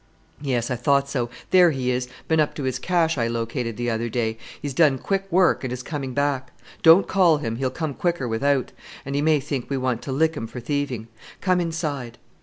[0.41, 3.91] "Yes, I thought so; there he is, been up to his cache I located the
[3.91, 6.51] other day; he's done quick work and is coming back.
[6.81, 8.71] Don't call him, he'll come quicker without,
[9.05, 11.07] and he may think we want to lick him for thieving.
[11.39, 12.17] Come inside."